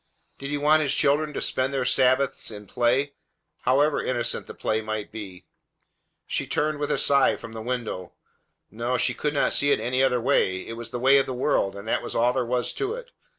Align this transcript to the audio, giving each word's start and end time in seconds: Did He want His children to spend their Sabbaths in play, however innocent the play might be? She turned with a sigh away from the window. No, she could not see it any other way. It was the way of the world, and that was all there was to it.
Did 0.39 0.49
He 0.49 0.57
want 0.57 0.81
His 0.81 0.95
children 0.95 1.31
to 1.33 1.41
spend 1.41 1.71
their 1.71 1.85
Sabbaths 1.85 2.49
in 2.49 2.65
play, 2.65 3.13
however 3.59 4.01
innocent 4.01 4.47
the 4.47 4.55
play 4.55 4.81
might 4.81 5.11
be? 5.11 5.45
She 6.25 6.47
turned 6.47 6.79
with 6.79 6.89
a 6.91 6.97
sigh 6.97 7.29
away 7.29 7.37
from 7.37 7.53
the 7.53 7.61
window. 7.61 8.13
No, 8.71 8.97
she 8.97 9.13
could 9.13 9.35
not 9.35 9.53
see 9.53 9.69
it 9.69 9.79
any 9.79 10.01
other 10.01 10.19
way. 10.19 10.65
It 10.67 10.73
was 10.73 10.89
the 10.89 10.97
way 10.97 11.19
of 11.19 11.27
the 11.27 11.35
world, 11.35 11.75
and 11.75 11.87
that 11.87 12.01
was 12.01 12.15
all 12.15 12.33
there 12.33 12.43
was 12.43 12.73
to 12.73 12.95
it. 12.95 13.11